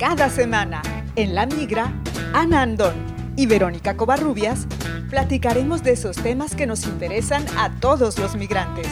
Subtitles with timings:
[0.00, 0.80] Cada semana,
[1.14, 1.92] en La Migra,
[2.32, 2.94] Ana Andón
[3.36, 4.66] y Verónica Covarrubias
[5.10, 8.86] platicaremos de esos temas que nos interesan a todos los migrantes.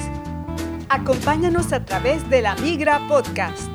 [0.91, 3.71] Acompáñanos a través de La Migra Podcast.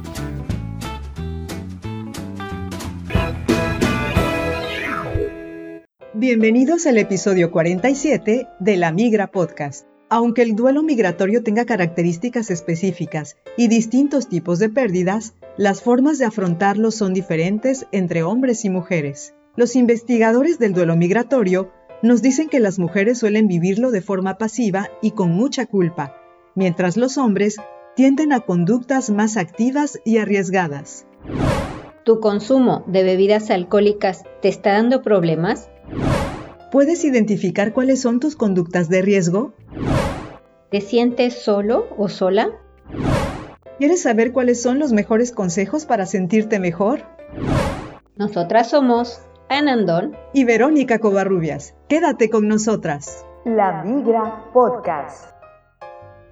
[6.13, 9.87] Bienvenidos al episodio 47 de La Migra Podcast.
[10.15, 16.25] Aunque el duelo migratorio tenga características específicas y distintos tipos de pérdidas, las formas de
[16.25, 19.33] afrontarlo son diferentes entre hombres y mujeres.
[19.55, 21.71] Los investigadores del duelo migratorio
[22.03, 26.15] nos dicen que las mujeres suelen vivirlo de forma pasiva y con mucha culpa,
[26.53, 27.55] mientras los hombres
[27.95, 31.07] tienden a conductas más activas y arriesgadas.
[32.03, 35.71] ¿Tu consumo de bebidas alcohólicas te está dando problemas?
[36.71, 39.53] ¿Puedes identificar cuáles son tus conductas de riesgo?
[40.73, 42.49] ¿Te sientes solo o sola?
[43.77, 47.01] ¿Quieres saber cuáles son los mejores consejos para sentirte mejor?
[48.15, 51.75] Nosotras somos Anandón y Verónica Covarrubias.
[51.87, 53.23] Quédate con nosotras.
[53.45, 55.32] La Migra Podcast.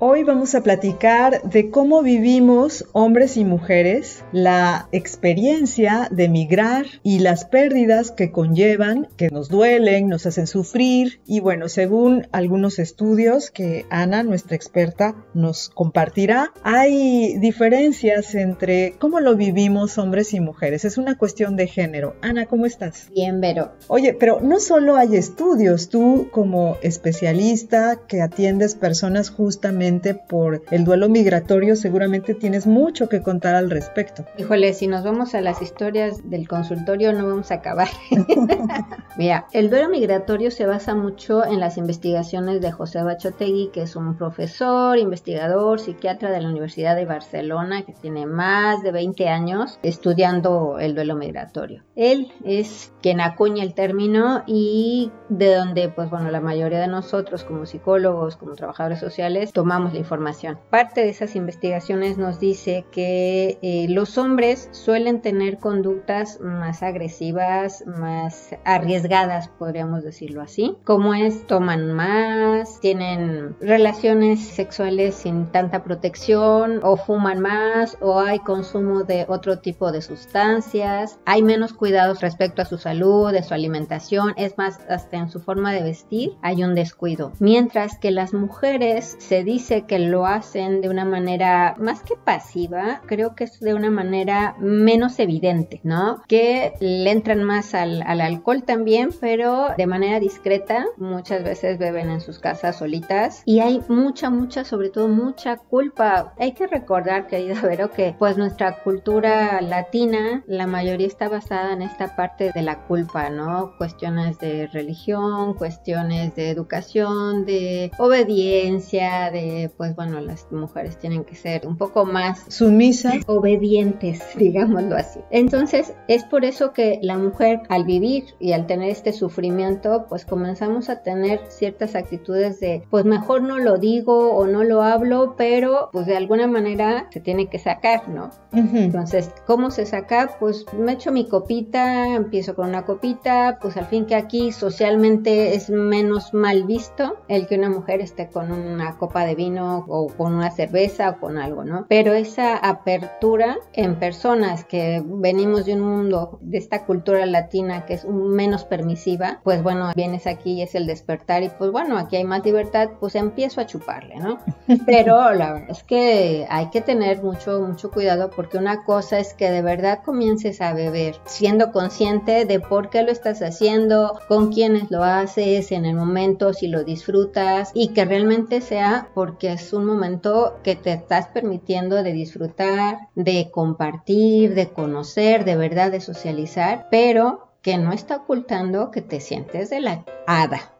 [0.03, 7.19] Hoy vamos a platicar de cómo vivimos hombres y mujeres la experiencia de migrar y
[7.19, 13.51] las pérdidas que conllevan, que nos duelen, nos hacen sufrir y bueno, según algunos estudios
[13.51, 20.83] que Ana, nuestra experta, nos compartirá, hay diferencias entre cómo lo vivimos hombres y mujeres.
[20.83, 22.15] Es una cuestión de género.
[22.23, 23.07] Ana, ¿cómo estás?
[23.13, 23.73] Bien, Vero.
[23.87, 30.85] Oye, pero no solo hay estudios, tú como especialista que atiendes personas justamente por el
[30.85, 34.25] duelo migratorio, seguramente tienes mucho que contar al respecto.
[34.37, 37.89] Híjole, si nos vamos a las historias del consultorio no vamos a acabar.
[39.17, 43.95] Mira, el duelo migratorio se basa mucho en las investigaciones de José Bachotegui, que es
[43.95, 49.79] un profesor, investigador, psiquiatra de la Universidad de Barcelona, que tiene más de 20 años
[49.83, 51.83] estudiando el duelo migratorio.
[51.95, 57.43] Él es quien acuña el término y de donde, pues bueno, la mayoría de nosotros
[57.43, 60.59] como psicólogos, como trabajadores sociales, tomamos la información.
[60.69, 67.83] Parte de esas investigaciones nos dice que eh, los hombres suelen tener conductas más agresivas,
[67.85, 76.79] más arriesgadas, podríamos decirlo así, como es toman más, tienen relaciones sexuales sin tanta protección
[76.83, 82.61] o fuman más o hay consumo de otro tipo de sustancias, hay menos cuidados respecto
[82.61, 86.63] a su salud, de su alimentación, es más, hasta en su forma de vestir hay
[86.63, 87.31] un descuido.
[87.39, 93.01] Mientras que las mujeres se dice que lo hacen de una manera más que pasiva,
[93.05, 96.21] creo que es de una manera menos evidente, ¿no?
[96.27, 100.85] Que le entran más al, al alcohol también, pero de manera discreta.
[100.97, 106.33] Muchas veces beben en sus casas solitas y hay mucha, mucha, sobre todo mucha culpa.
[106.39, 111.81] Hay que recordar, querida Vero, que pues nuestra cultura latina, la mayoría está basada en
[111.81, 113.73] esta parte de la culpa, ¿no?
[113.77, 121.35] Cuestiones de religión, cuestiones de educación, de obediencia, de pues bueno, las mujeres tienen que
[121.35, 125.19] ser un poco más sumisas, obedientes, digámoslo así.
[125.29, 130.25] Entonces, es por eso que la mujer al vivir y al tener este sufrimiento, pues
[130.25, 135.35] comenzamos a tener ciertas actitudes de, pues mejor no lo digo o no lo hablo,
[135.37, 138.31] pero pues de alguna manera se tiene que sacar, ¿no?
[138.53, 140.35] Entonces, ¿cómo se saca?
[140.39, 145.55] Pues me echo mi copita, empiezo con una copita, pues al fin que aquí socialmente
[145.55, 150.07] es menos mal visto el que una mujer esté con una copa de vino o
[150.07, 151.85] con una cerveza o con algo, ¿no?
[151.89, 157.95] Pero esa apertura en personas que venimos de un mundo, de esta cultura latina que
[157.95, 162.15] es menos permisiva, pues bueno, vienes aquí y es el despertar y pues bueno, aquí
[162.15, 164.39] hay más libertad, pues empiezo a chuparle, ¿no?
[164.85, 169.33] Pero la verdad es que hay que tener mucho, mucho cuidado porque una cosa es
[169.33, 174.51] que de verdad comiences a beber siendo consciente de por qué lo estás haciendo, con
[174.51, 179.53] quiénes lo haces, en el momento, si lo disfrutas y que realmente sea porque que
[179.53, 185.91] es un momento que te estás permitiendo de disfrutar, de compartir, de conocer, de verdad
[185.91, 190.75] de socializar, pero que no está ocultando que te sientes de la hada.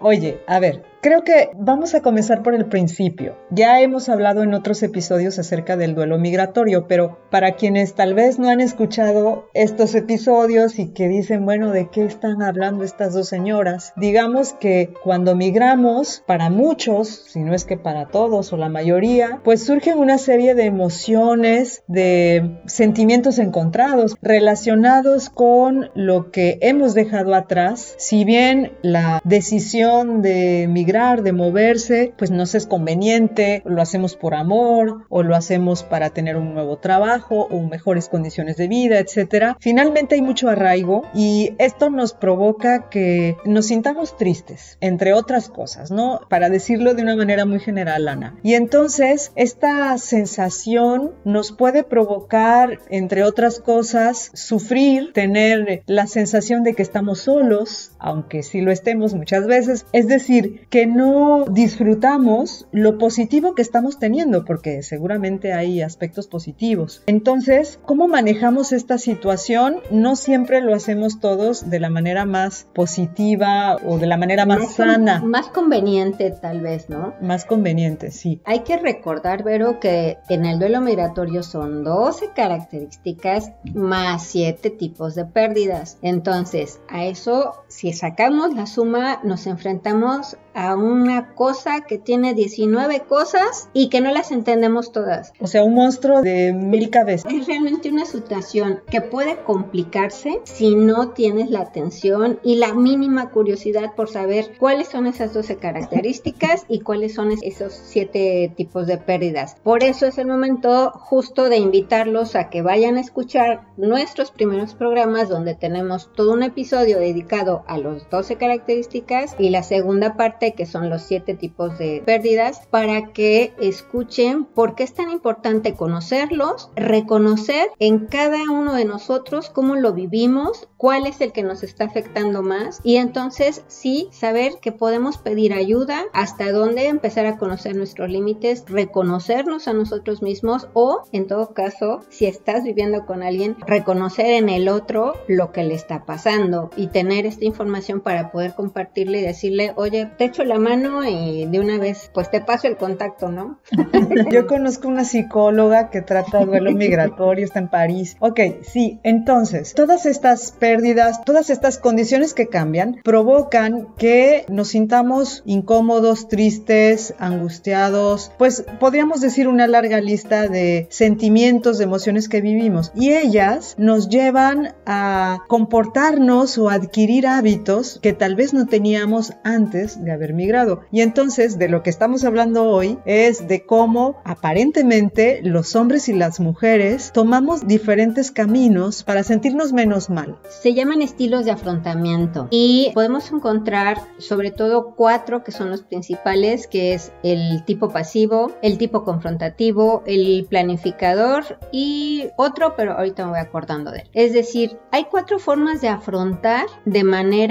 [0.00, 3.36] Oye, a ver, Creo que vamos a comenzar por el principio.
[3.50, 8.38] Ya hemos hablado en otros episodios acerca del duelo migratorio, pero para quienes tal vez
[8.38, 13.28] no han escuchado estos episodios y que dicen, bueno, ¿de qué están hablando estas dos
[13.28, 13.92] señoras?
[13.96, 19.40] Digamos que cuando migramos, para muchos, si no es que para todos o la mayoría,
[19.42, 27.34] pues surgen una serie de emociones, de sentimientos encontrados relacionados con lo que hemos dejado
[27.34, 27.96] atrás.
[27.98, 34.34] Si bien la decisión de migrar, de moverse, pues nos es conveniente, lo hacemos por
[34.34, 39.56] amor o lo hacemos para tener un nuevo trabajo o mejores condiciones de vida, etcétera.
[39.60, 45.90] Finalmente hay mucho arraigo y esto nos provoca que nos sintamos tristes, entre otras cosas,
[45.90, 46.20] ¿no?
[46.28, 48.36] Para decirlo de una manera muy general, Ana.
[48.42, 56.74] Y entonces esta sensación nos puede provocar, entre otras cosas, sufrir, tener la sensación de
[56.74, 59.86] que estamos solos, aunque sí lo estemos muchas veces.
[59.92, 67.02] Es decir, que no disfrutamos lo positivo que estamos teniendo, porque seguramente hay aspectos positivos.
[67.06, 69.76] Entonces, ¿cómo manejamos esta situación?
[69.90, 74.74] No siempre lo hacemos todos de la manera más positiva o de la manera más,
[74.74, 75.22] sana.
[75.22, 77.14] Más conveniente tal vez, ¿no?
[77.20, 78.40] Más conveniente, sí.
[78.44, 85.14] Hay que recordar, Vero, que en el duelo migratorio son 12 características más 7 tipos
[85.14, 85.98] de pérdidas.
[86.02, 93.00] Entonces, a eso, si sacamos la suma, nos enfrentamos a una cosa que tiene 19
[93.00, 95.32] cosas y que no las entendemos todas.
[95.40, 97.32] O sea, un monstruo de mil cabezas.
[97.32, 103.30] Es realmente una situación que puede complicarse si no tienes la atención y la mínima
[103.30, 108.98] curiosidad por saber cuáles son esas 12 características y cuáles son esos 7 tipos de
[108.98, 109.56] pérdidas.
[109.62, 114.74] Por eso es el momento justo de invitarlos a que vayan a escuchar nuestros primeros
[114.74, 120.52] programas donde tenemos todo un episodio dedicado a los 12 características y la segunda parte
[120.54, 125.74] que son los siete tipos de pérdidas, para que escuchen por qué es tan importante
[125.74, 131.62] conocerlos, reconocer en cada uno de nosotros cómo lo vivimos, cuál es el que nos
[131.62, 137.38] está afectando más y entonces sí saber que podemos pedir ayuda, hasta dónde empezar a
[137.38, 143.22] conocer nuestros límites, reconocernos a nosotros mismos o en todo caso, si estás viviendo con
[143.22, 147.71] alguien, reconocer en el otro lo que le está pasando y tener esta información
[148.04, 152.30] para poder compartirle y decirle, oye, te echo la mano y de una vez, pues
[152.30, 153.58] te paso el contacto, ¿no?
[154.30, 158.16] Yo conozco una psicóloga que trata duelo migratorio, está en París.
[158.20, 165.42] Ok, sí, entonces, todas estas pérdidas, todas estas condiciones que cambian, provocan que nos sintamos
[165.46, 172.92] incómodos, tristes, angustiados, pues podríamos decir una larga lista de sentimientos, de emociones que vivimos.
[172.94, 177.61] Y ellas nos llevan a comportarnos o adquirir hábitos
[178.00, 180.80] que tal vez no teníamos antes de haber migrado.
[180.90, 186.12] Y entonces de lo que estamos hablando hoy es de cómo aparentemente los hombres y
[186.12, 190.38] las mujeres tomamos diferentes caminos para sentirnos menos mal.
[190.48, 196.66] Se llaman estilos de afrontamiento y podemos encontrar sobre todo cuatro que son los principales,
[196.66, 203.32] que es el tipo pasivo, el tipo confrontativo, el planificador y otro, pero ahorita me
[203.32, 204.10] voy acordando de él.
[204.12, 207.41] Es decir, hay cuatro formas de afrontar de manera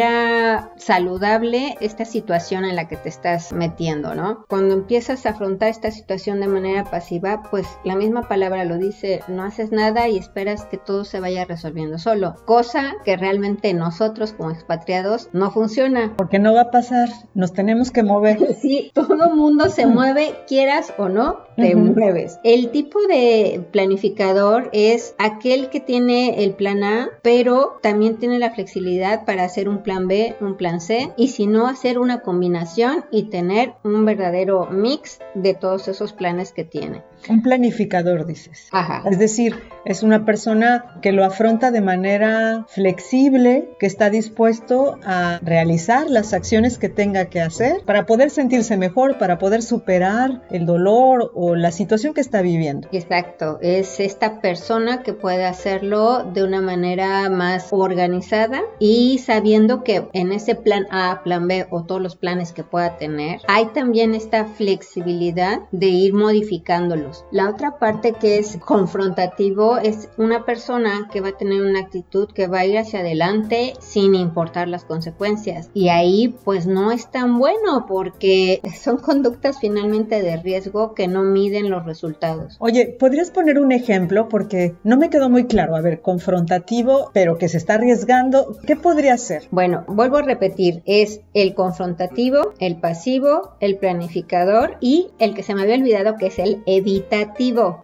[0.77, 4.45] saludable esta situación en la que te estás metiendo, ¿no?
[4.47, 9.21] Cuando empiezas a afrontar esta situación de manera pasiva, pues la misma palabra lo dice,
[9.27, 14.33] no haces nada y esperas que todo se vaya resolviendo solo, cosa que realmente nosotros
[14.33, 16.13] como expatriados no funciona.
[16.17, 18.55] Porque no va a pasar, nos tenemos que mover.
[18.61, 22.39] sí, todo mundo se mueve, quieras o no, te mueves.
[22.43, 28.51] El tipo de planificador es aquel que tiene el plan A, pero también tiene la
[28.51, 33.05] flexibilidad para hacer un plan B, un plan C y si no hacer una combinación
[33.11, 37.03] y tener un verdadero mix de todos esos planes que tiene.
[37.29, 38.67] Un planificador, dices.
[38.71, 39.03] Ajá.
[39.09, 45.39] Es decir, es una persona que lo afronta de manera flexible, que está dispuesto a
[45.41, 50.65] realizar las acciones que tenga que hacer para poder sentirse mejor, para poder superar el
[50.65, 52.87] dolor o la situación que está viviendo.
[52.91, 60.07] Exacto, es esta persona que puede hacerlo de una manera más organizada y sabiendo que
[60.13, 64.13] en ese plan A, plan B o todos los planes que pueda tener, hay también
[64.13, 66.13] esta flexibilidad de ir
[67.31, 72.29] La otra parte que es confrontativo es una persona que va a tener una actitud
[72.31, 75.69] que va a ir hacia adelante sin importar las consecuencias.
[75.73, 81.23] Y ahí pues no es tan bueno porque son conductas finalmente de riesgo que no
[81.23, 82.57] miden los resultados.
[82.59, 84.29] Oye, ¿podrías poner un ejemplo?
[84.29, 85.75] Porque no me quedó muy claro.
[85.75, 88.57] A ver, confrontativo, pero que se está arriesgando.
[88.65, 89.47] ¿Qué podría ser?
[89.51, 92.11] Bueno, vuelvo a repetir, es el confrontativo
[92.59, 97.00] el pasivo, el planificador y el que se me había olvidado que es el evitativo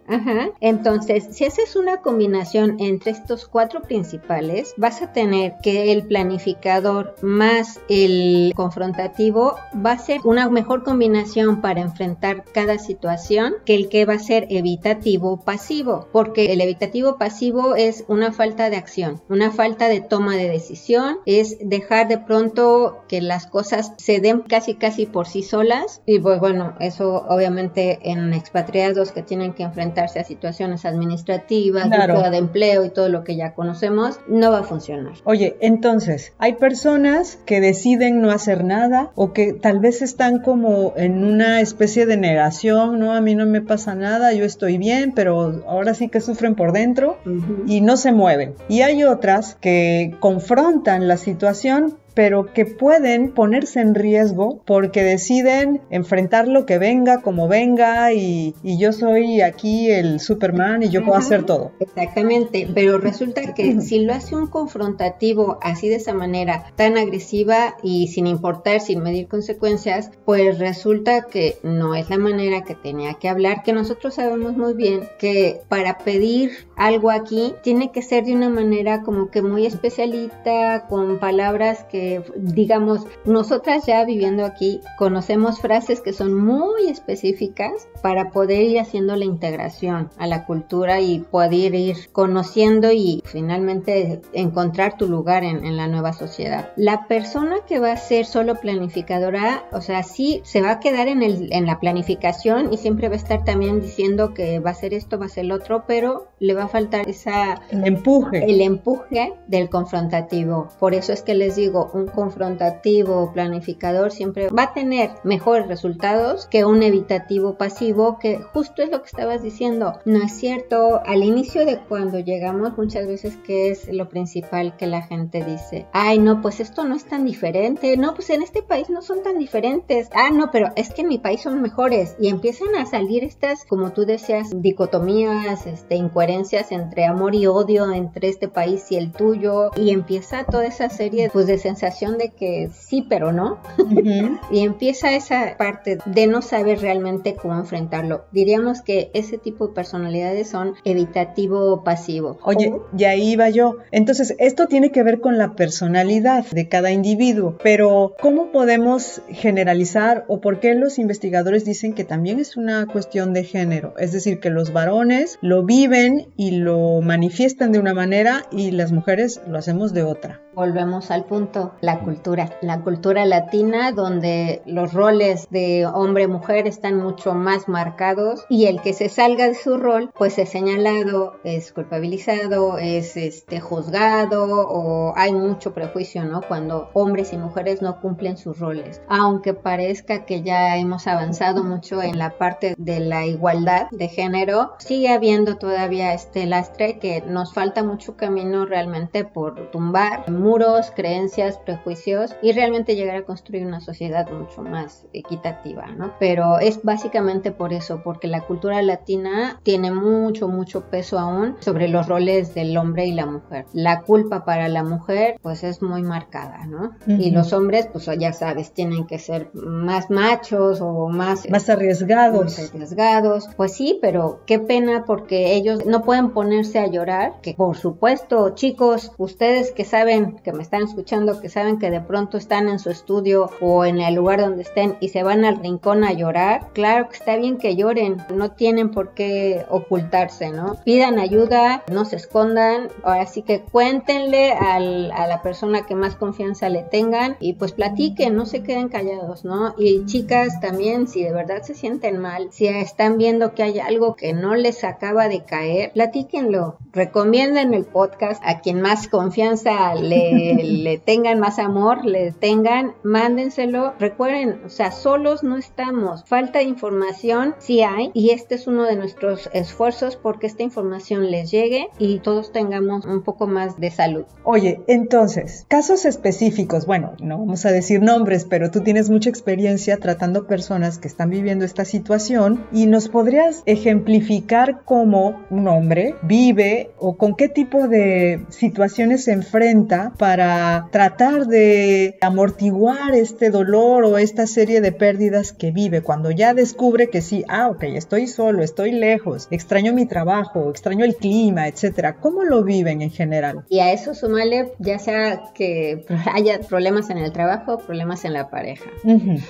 [0.06, 0.50] Ajá.
[0.60, 7.14] Entonces, si haces una combinación entre estos cuatro principales, vas a tener que el planificador
[7.22, 13.88] más el confrontativo va a ser una mejor combinación para enfrentar cada situación que el
[13.88, 19.20] que va a ser evitativo pasivo, porque el evitativo pasivo es una falta de acción,
[19.28, 24.40] una falta de toma de decisión, es dejar de pronto que las cosas se den
[24.40, 29.62] casi casi por sí solas y pues bueno, eso obviamente en expatriados que tienen que
[29.62, 34.62] enfrentarse a situaciones administrativas, de empleo y todo lo que ya conocemos, no va a
[34.64, 35.14] funcionar.
[35.24, 40.92] Oye, entonces, hay personas que deciden no hacer nada o que tal vez están como
[40.96, 45.12] en una especie de negación, no, a mí no me pasa nada, yo estoy bien,
[45.14, 47.18] pero ahora sí que sufren por dentro
[47.66, 48.54] y no se mueven.
[48.68, 55.82] Y hay otras que confrontan la situación pero que pueden ponerse en riesgo porque deciden
[55.88, 61.16] enfrentar lo que venga como venga y, yo soy aquí el Superman y yo puedo
[61.16, 61.70] hacer todo.
[61.78, 67.76] Exactamente, pero resulta que si lo hace un confrontativo así de esa manera, tan agresiva
[67.84, 73.14] y sin importar, sin medir consecuencias, pues resulta que no es la manera que tenía
[73.14, 78.24] que hablar, que nosotros sabemos muy bien que para pedir algo aquí tiene que ser
[78.24, 84.80] de una manera como que muy especialita, con palabras que digamos, nosotras ya viviendo aquí
[84.98, 91.00] conocemos frases que son muy específicas para poder ir haciendo la integración a la cultura
[91.00, 96.72] y poder ir conociendo y finalmente encontrar tu lugar en, la nueva sociedad.
[96.76, 101.08] La persona que va a ser solo planificadora, o sea, sí se va a quedar
[101.08, 104.74] en, el, en la planificación y siempre va a estar también diciendo que va a
[104.74, 107.60] ser esto, va a ser lo otro, pero le va a faltar esa...
[107.70, 108.44] El empuje.
[108.44, 110.68] El empuje del confrontativo.
[110.78, 116.46] Por eso es que les digo, un confrontativo planificador siempre va a tener mejores resultados
[116.46, 119.94] que un evitativo pasivo, que justo es lo que estabas diciendo.
[120.04, 124.86] No es cierto, al inicio de cuando llegamos muchas veces que es lo principal que
[124.86, 128.62] la gente dice, ay no, pues esto no es tan diferente, no, pues en este
[128.62, 132.16] país no son tan diferentes, ah no, pero es que en mi país son mejores
[132.18, 137.92] y empiezan a salir estas, como tú decías, dicotomías, este, incoherencias entre amor y odio
[137.92, 139.70] entre este país y el tuyo.
[139.76, 141.77] Y empieza toda esa serie pues de sensaciones
[142.18, 143.58] de que sí, pero no.
[144.50, 148.24] y empieza esa parte de no saber realmente cómo enfrentarlo.
[148.32, 152.38] Diríamos que ese tipo de personalidades son evitativo o pasivo.
[152.42, 153.76] Oye, y ahí va yo.
[153.90, 160.24] Entonces, esto tiene que ver con la personalidad de cada individuo, pero ¿cómo podemos generalizar
[160.28, 163.94] o por qué los investigadores dicen que también es una cuestión de género?
[163.98, 168.92] Es decir, que los varones lo viven y lo manifiestan de una manera y las
[168.92, 170.40] mujeres lo hacemos de otra.
[170.54, 172.50] Volvemos al punto, la cultura.
[172.60, 178.92] La cultura latina donde los roles de hombre-mujer están mucho más marcados y el que
[178.92, 185.32] se salga de su rol pues es señalado, es culpabilizado, es este, juzgado o hay
[185.32, 186.40] mucho prejuicio, ¿no?
[186.42, 189.00] Cuando hombres y mujeres no cumplen sus roles.
[189.08, 194.74] Aunque parezca que ya hemos avanzado mucho en la parte de la igualdad de género,
[194.78, 201.57] sigue habiendo todavía este lastre que nos falta mucho camino realmente por tumbar muros, creencias,
[201.58, 206.12] prejuicios y realmente llegar a construir una sociedad mucho más equitativa, ¿no?
[206.18, 211.88] Pero es básicamente por eso, porque la cultura latina tiene mucho, mucho peso aún sobre
[211.88, 213.66] los roles del hombre y la mujer.
[213.72, 216.92] La culpa para la mujer, pues es muy marcada, ¿no?
[217.06, 221.48] Y los hombres, pues ya sabes, tienen que ser más machos o más...
[221.50, 222.44] Más arriesgados.
[222.44, 223.48] Más arriesgados.
[223.56, 228.50] Pues sí, pero qué pena porque ellos no pueden ponerse a llorar, que por supuesto,
[228.54, 232.78] chicos, ustedes que saben que me están escuchando, que saben que de pronto están en
[232.78, 236.68] su estudio o en el lugar donde estén y se van al rincón a llorar,
[236.72, 240.76] claro que está bien que lloren, no tienen por qué ocultarse, ¿no?
[240.84, 246.68] Pidan ayuda, no se escondan, ahora sí que cuéntenle a la persona que más confianza
[246.68, 249.74] le tengan y pues platiquen, no se queden callados, ¿no?
[249.78, 254.14] Y chicas también, si de verdad se sienten mal, si están viendo que hay algo
[254.14, 260.28] que no les acaba de caer, platíquenlo, recomienden el podcast a quien más confianza le
[260.62, 263.94] le, tengan más amor, le tengan, mándenselo.
[263.98, 266.24] Recuerden, o sea, solos no estamos.
[266.24, 271.30] Falta de información sí hay y este es uno de nuestros esfuerzos porque esta información
[271.30, 274.24] les llegue y todos tengamos un poco más de salud.
[274.44, 279.98] Oye, entonces, casos específicos, bueno, no vamos a decir nombres, pero tú tienes mucha experiencia
[279.98, 286.90] tratando personas que están viviendo esta situación y nos podrías ejemplificar cómo un hombre vive
[286.98, 294.04] o con qué tipo de situaciones se enfrenta para tratar tratar de amortiguar este dolor
[294.04, 298.26] o esta serie de pérdidas que vive cuando ya descubre que sí, ah, ok, estoy
[298.26, 302.16] solo, estoy lejos, extraño mi trabajo, extraño el clima, etcétera.
[302.16, 303.64] ¿Cómo lo viven en general?
[303.68, 308.50] Y a eso sumale ya sea que haya problemas en el trabajo, problemas en la
[308.50, 308.90] pareja.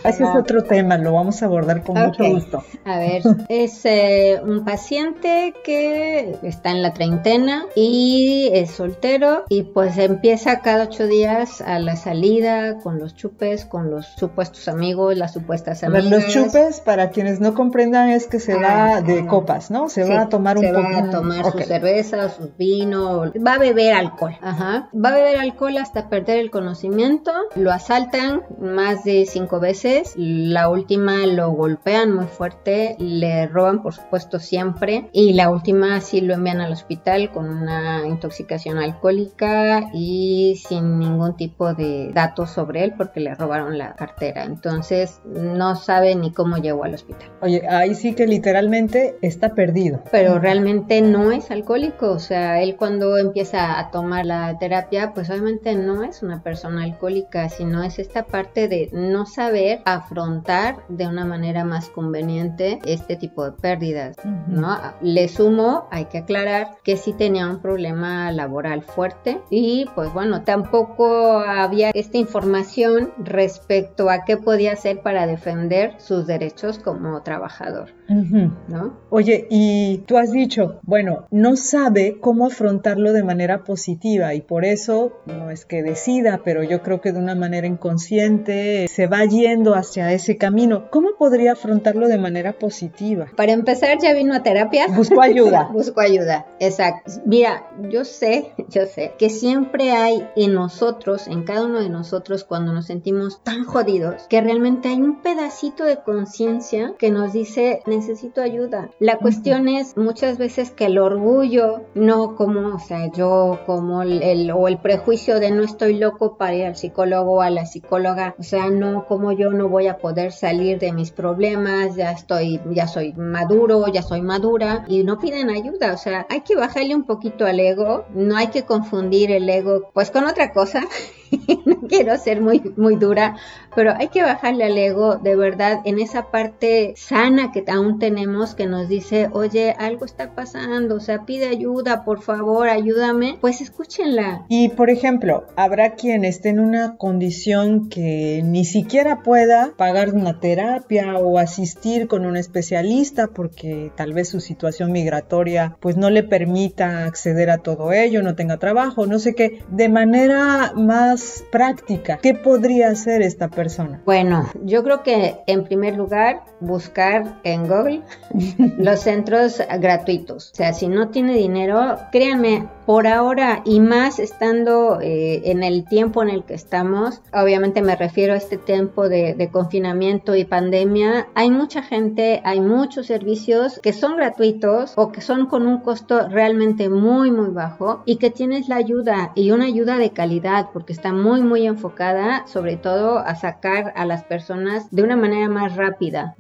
[0.05, 2.65] Ese es otro tema, lo vamos a abordar con mucho gusto.
[2.85, 9.63] A ver, es eh, un paciente que está en la treintena y es soltero y
[9.63, 15.15] pues empieza cada ocho días a la salida con los chupes, con los supuestos amigos,
[15.19, 16.07] las supuestas amigas.
[16.07, 19.91] Los chupes, para quienes no comprendan, es que se va ah, de copas, ¿no?
[19.91, 20.89] Se va a tomar un poco.
[20.89, 24.35] Se va a tomar su cerveza, su vino, va a beber alcohol.
[24.41, 24.89] Ajá.
[24.95, 30.71] Va a beber alcohol hasta perder el conocimiento, lo asaltan más de cinco veces, la
[30.71, 36.33] última lo golpean muy fuerte, le roban por supuesto siempre y la última sí lo
[36.33, 42.95] envían al hospital con una intoxicación alcohólica y sin ningún tipo de datos sobre él
[42.97, 44.45] porque le robaron la cartera.
[44.45, 47.31] Entonces no sabe ni cómo llegó al hospital.
[47.43, 50.03] Oye, ahí sí que literalmente está perdido.
[50.11, 55.31] Pero realmente no es alcohólico, o sea, él cuando empieza a tomar la terapia, pues
[55.31, 61.07] obviamente no es una persona alcohólica, sino es esta parte de no saber afrontar de
[61.07, 64.79] una manera más conveniente este tipo de pérdidas, ¿no?
[65.01, 70.43] Le sumo, hay que aclarar que sí tenía un problema laboral fuerte y pues bueno,
[70.43, 77.91] tampoco había esta información respecto a qué podía hacer para defender sus derechos como trabajador,
[78.09, 78.99] ¿no?
[79.11, 84.65] Oye, y tú has dicho, bueno, no sabe cómo afrontarlo de manera positiva y por
[84.65, 89.25] eso no es que decida, pero yo creo que de una manera inconsciente se va
[89.25, 90.91] yendo hacia ese camino.
[90.91, 93.27] ¿Cómo podría afrontarlo de manera positiva?
[93.37, 94.87] Para empezar, ya vino a terapia.
[94.89, 95.69] Busco ayuda.
[95.73, 97.13] Busco ayuda, exacto.
[97.25, 102.45] Mira, yo sé, yo sé que siempre hay en nosotros, en cada uno de nosotros,
[102.45, 107.83] cuando nos sentimos tan jodidos, que realmente hay un pedacito de conciencia que nos dice,
[107.87, 108.91] necesito ayuda.
[108.99, 114.51] La cuestión es muchas veces que el orgullo, no como, o sea, yo como el,
[114.51, 118.35] o el prejuicio de no estoy loco para ir al psicólogo o a la psicóloga,
[118.39, 122.61] o sea, no como yo no voy a poder salir de mis problemas, ya estoy,
[122.71, 126.95] ya soy maduro, ya soy madura y no piden ayuda, o sea, hay que bajarle
[126.95, 130.83] un poquito al ego, no hay que confundir el ego pues con otra cosa.
[131.65, 133.37] no quiero ser muy, muy dura,
[133.75, 138.55] pero hay que bajarle al ego de verdad en esa parte sana que aún tenemos
[138.55, 143.61] que nos dice, oye, algo está pasando, o sea, pide ayuda, por favor, ayúdame, pues
[143.61, 144.47] escúchenla.
[144.49, 150.41] Y por ejemplo, habrá quien esté en una condición que ni siquiera pueda pagar una
[150.41, 156.23] terapia o asistir con un especialista porque tal vez su situación migratoria pues no le
[156.23, 161.18] permita acceder a todo ello, no tenga trabajo, no sé qué, de manera más
[161.51, 164.01] práctica, ¿qué podría hacer esta persona?
[164.05, 168.03] Bueno, yo creo que en primer lugar buscar en Google
[168.79, 170.51] los centros gratuitos.
[170.53, 175.85] O sea, si no tiene dinero, créanme, por ahora y más estando eh, en el
[175.85, 180.47] tiempo en el que estamos, obviamente me refiero a este tiempo de, de, confinamiento y
[180.47, 185.81] pandemia, hay mucha gente, hay muchos servicios que son gratuitos o que son con un
[185.81, 190.71] costo realmente muy, muy bajo y que tienes la ayuda y una ayuda de calidad
[190.73, 195.49] porque está muy, muy enfocada sobre todo a sacar a las personas de una manera
[195.49, 196.35] más rápida.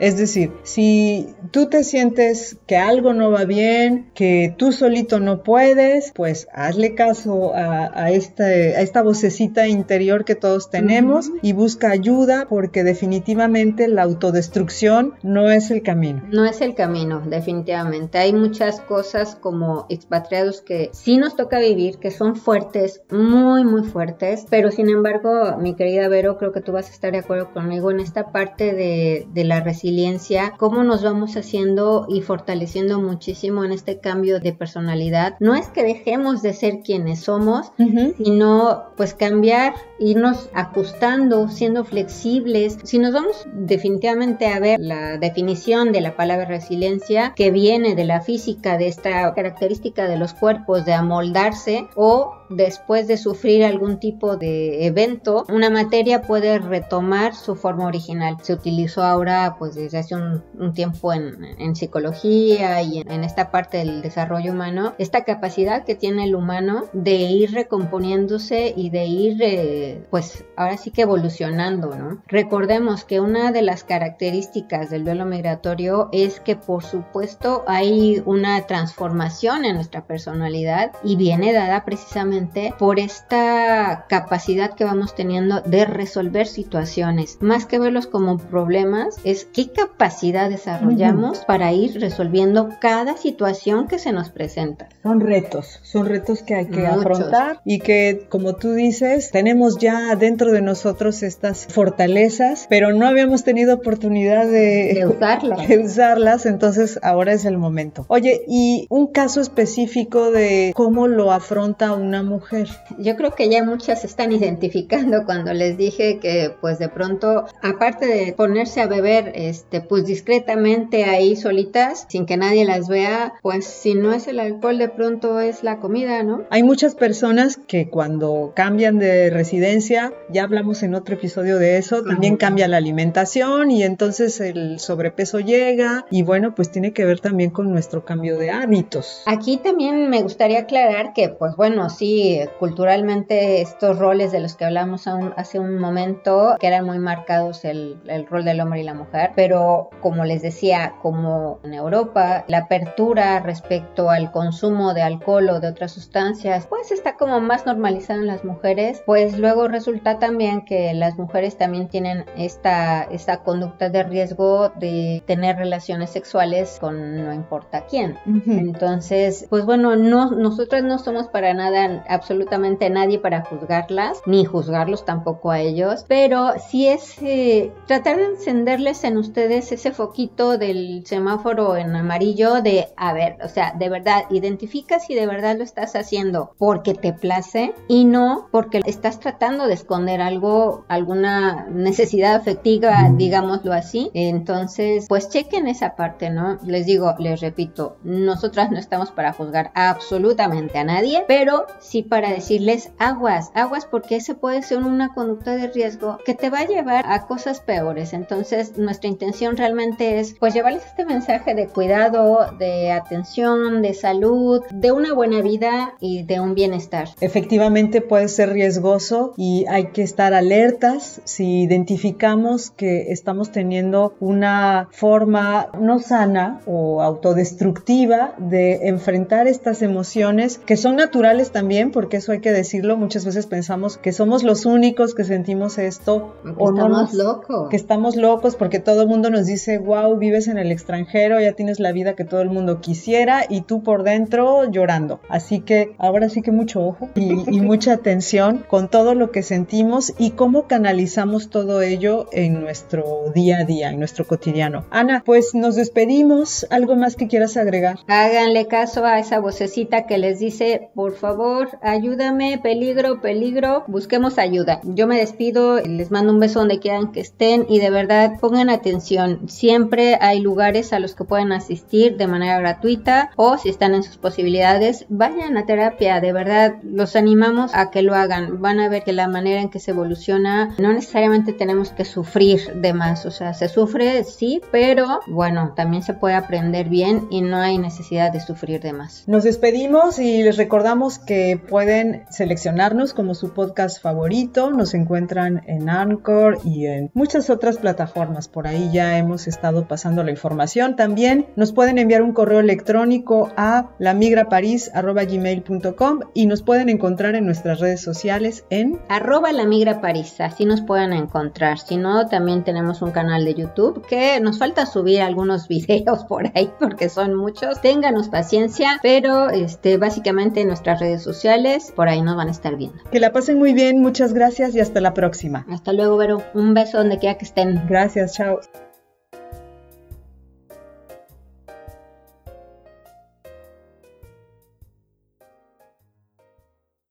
[0.00, 5.42] Es decir, si tú te sientes que algo no va bien, que tú solito no
[5.44, 12.46] puedes, pues hazle caso a, esta, esta vocecita interior que todos tenemos y busca ayuda
[12.48, 16.22] porque definitivamente la autodestrucción no es el camino.
[16.32, 18.18] No es el camino, definitivamente.
[18.18, 23.84] Hay muchas cosas como expatriados que sí nos toca vivir, que son fuertes, muy, muy
[23.84, 24.07] fuertes,
[24.50, 27.90] pero sin embargo, mi querida Vero, creo que tú vas a estar de acuerdo conmigo
[27.90, 33.72] en esta parte de, de la resiliencia, cómo nos vamos haciendo y fortaleciendo muchísimo en
[33.72, 35.36] este cambio de personalidad.
[35.40, 37.72] No es que dejemos de ser quienes somos,
[38.16, 42.78] sino pues cambiar, irnos ajustando, siendo flexibles.
[42.84, 48.04] Si nos vamos definitivamente a ver la definición de la palabra resiliencia que viene de
[48.04, 53.97] la física, de esta característica de los cuerpos de amoldarse o después de sufrir algún
[53.98, 58.36] tipo de evento, una materia puede retomar su forma original.
[58.42, 64.02] Se utilizó ahora, pues desde hace un, tiempo en, psicología y en, esta parte del
[64.02, 70.02] desarrollo humano, esta capacidad que tiene el humano de ir recomponiéndose y de ir, eh,
[70.10, 72.22] pues ahora sí que evolucionando, ¿no?
[72.26, 78.66] Recordemos que una de las características del duelo migratorio es que, por supuesto, hay una
[78.66, 85.62] transformación en nuestra personalidad y viene dada precisamente por esta capacidad capacidad que vamos teniendo
[85.62, 87.38] de resolver situaciones.
[87.40, 93.98] Más que verlos como problemas, es qué capacidad desarrollamos para ir resolviendo cada situación que
[93.98, 94.88] se nos presenta.
[95.02, 100.14] Son retos, son retos que hay que afrontar y que, como tú dices, tenemos ya
[100.14, 105.68] dentro de nosotros estas fortalezas, pero no habíamos tenido oportunidad de, usarlas.
[105.68, 108.04] de usarlas, entonces ahora es el momento.
[108.08, 112.68] Oye, y un caso específico de cómo lo afronta una mujer.
[112.98, 118.06] Yo creo que ya muchas están identificando cuando les dije que pues de pronto, aparte
[118.06, 123.66] de ponerse a beber, este, pues discretamente ahí solitas, sin que nadie las vea, pues
[123.66, 126.42] si no es el alcohol, de pronto es la comida, ¿no?
[126.50, 132.02] Hay muchas personas que cuando cambian de residencia, ya hablamos en otro episodio de eso,
[132.02, 137.20] también cambia la alimentación y entonces el sobrepeso llega y bueno, pues tiene que ver
[137.20, 139.22] también con nuestro cambio de hábitos.
[139.26, 144.64] Aquí también me gustaría aclarar que pues bueno, sí, culturalmente estos roles de los que
[144.64, 148.94] hablamos hace un momento, que eran muy marcados el, el rol del hombre y la
[148.94, 155.48] mujer, pero como les decía, como en Europa, la apertura respecto al consumo de alcohol
[155.50, 160.18] o de otras sustancias, pues está como más normalizado en las mujeres, pues luego resulta
[160.18, 166.78] también que las mujeres también tienen esta, esta conducta de riesgo de tener relaciones sexuales
[166.80, 168.18] con no importa quién.
[168.46, 175.04] Entonces, pues bueno, no, nosotras no somos para nada, absolutamente nadie para juzgarlas, ni juzgarlos
[175.04, 181.04] tampoco a ellos, pero sí es eh, tratar de encenderles en ustedes ese foquito del
[181.06, 185.64] semáforo en amarillo de, a ver, o sea, de verdad, identifica si de verdad lo
[185.64, 192.34] estás haciendo porque te place y no porque estás tratando de esconder algo, alguna necesidad
[192.34, 194.10] afectiva, digámoslo así.
[194.14, 196.58] Entonces, pues chequen esa parte, ¿no?
[196.64, 202.30] Les digo, les repito, nosotras no estamos para juzgar absolutamente a nadie, pero sí para
[202.30, 202.90] decirles
[203.38, 207.04] aguas, aguas porque ese puede ser una conducta de riesgo que te va a llevar
[207.06, 208.12] a cosas peores.
[208.12, 214.62] Entonces, nuestra intención realmente es pues llevarles este mensaje de cuidado, de atención, de salud,
[214.70, 217.08] de una buena vida y de un bienestar.
[217.20, 224.88] Efectivamente puede ser riesgoso y hay que estar alertas si identificamos que estamos teniendo una
[224.90, 232.32] forma no sana o autodestructiva de enfrentar estas emociones que son naturales también, porque eso
[232.32, 237.14] hay que decirlo, muchas veces pensamos que somos los únicos que sentimos esto o estamos
[237.14, 237.68] locos.
[237.70, 241.52] Que estamos locos porque todo el mundo nos dice, wow, vives en el extranjero, ya
[241.52, 245.20] tienes la vida que todo el mundo quisiera y tú por dentro llorando.
[245.28, 249.42] Así que ahora sí que mucho ojo y, y mucha atención con todo lo que
[249.42, 254.84] sentimos y cómo canalizamos todo ello en nuestro día a día, en nuestro cotidiano.
[254.90, 256.66] Ana, pues nos despedimos.
[256.70, 257.98] ¿Algo más que quieras agregar?
[258.06, 264.80] Háganle caso a esa vocecita que les dice, por favor, ayúdame, peligro, peligro, busquemos ayuda.
[264.84, 268.70] Yo me despido, les mando un beso donde quieran que estén y de verdad pongan
[268.70, 269.48] atención.
[269.48, 274.02] Siempre hay lugares a los que pueden asistir de manera gratuita o si están en
[274.02, 276.20] sus posibilidades, vayan a terapia.
[276.20, 278.60] De verdad, los animamos a que lo hagan.
[278.60, 282.74] Van a ver que la manera en que se evoluciona no necesariamente tenemos que sufrir
[282.74, 283.26] de más.
[283.26, 287.78] O sea, se sufre, sí, pero bueno, también se puede aprender bien y no hay
[287.78, 289.24] necesidad de sufrir de más.
[289.26, 294.70] Nos despedimos y les recordamos que pueden seleccionarnos como su podcast favorito.
[294.70, 298.48] Nos encuentran en Anchor y en muchas otras plataformas.
[298.48, 300.96] Por ahí ya hemos estado pasando la información.
[300.96, 307.80] También nos pueden enviar un correo electrónico a lamigraparis.gmail.com y nos pueden encontrar en nuestras
[307.80, 310.40] redes sociales en arroba lamigraparis.
[310.40, 311.78] Así nos pueden encontrar.
[311.78, 316.50] Si no, también tenemos un canal de YouTube que nos falta subir algunos videos por
[316.54, 317.80] ahí porque son muchos.
[317.80, 322.76] Ténganos paciencia, pero este, básicamente en nuestras redes sociales por ahí nos van a estar
[322.76, 322.97] viendo.
[323.10, 325.66] Que la pasen muy bien, muchas gracias y hasta la próxima.
[325.70, 326.42] Hasta luego, Vero.
[326.54, 327.82] Un beso donde quiera que estén.
[327.88, 328.60] Gracias, chao.